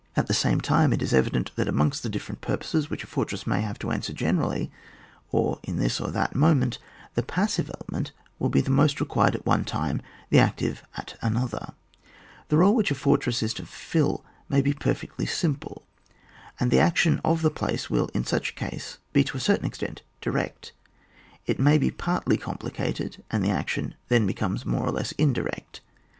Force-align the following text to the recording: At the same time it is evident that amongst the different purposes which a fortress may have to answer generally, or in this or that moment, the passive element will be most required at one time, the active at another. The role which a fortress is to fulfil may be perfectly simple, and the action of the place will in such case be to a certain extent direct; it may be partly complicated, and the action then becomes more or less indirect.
At 0.15 0.25
the 0.25 0.33
same 0.33 0.59
time 0.61 0.93
it 0.93 1.01
is 1.03 1.13
evident 1.13 1.51
that 1.57 1.67
amongst 1.67 2.01
the 2.01 2.09
different 2.09 2.41
purposes 2.41 2.89
which 2.89 3.03
a 3.03 3.05
fortress 3.05 3.45
may 3.45 3.61
have 3.61 3.77
to 3.77 3.91
answer 3.91 4.13
generally, 4.13 4.71
or 5.31 5.59
in 5.61 5.77
this 5.77 6.01
or 6.01 6.09
that 6.09 6.33
moment, 6.33 6.79
the 7.13 7.21
passive 7.21 7.69
element 7.69 8.11
will 8.39 8.49
be 8.49 8.63
most 8.63 8.99
required 8.99 9.35
at 9.35 9.45
one 9.45 9.63
time, 9.63 10.01
the 10.31 10.39
active 10.39 10.81
at 10.97 11.19
another. 11.21 11.73
The 12.47 12.57
role 12.57 12.73
which 12.73 12.89
a 12.89 12.95
fortress 12.95 13.43
is 13.43 13.53
to 13.53 13.65
fulfil 13.67 14.25
may 14.49 14.59
be 14.63 14.73
perfectly 14.73 15.27
simple, 15.27 15.85
and 16.59 16.71
the 16.71 16.79
action 16.79 17.21
of 17.23 17.43
the 17.43 17.51
place 17.51 17.91
will 17.91 18.07
in 18.15 18.25
such 18.25 18.55
case 18.55 18.97
be 19.13 19.23
to 19.25 19.37
a 19.37 19.39
certain 19.39 19.67
extent 19.67 20.01
direct; 20.19 20.71
it 21.45 21.59
may 21.59 21.77
be 21.77 21.91
partly 21.91 22.37
complicated, 22.37 23.23
and 23.29 23.45
the 23.45 23.51
action 23.51 23.93
then 24.07 24.25
becomes 24.25 24.65
more 24.65 24.87
or 24.87 24.91
less 24.91 25.11
indirect. 25.19 25.81